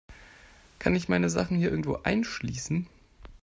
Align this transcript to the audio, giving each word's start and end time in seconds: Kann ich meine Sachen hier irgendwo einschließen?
Kann 0.79 0.95
ich 0.95 1.09
meine 1.09 1.29
Sachen 1.29 1.57
hier 1.57 1.69
irgendwo 1.69 1.99
einschließen? 2.01 2.87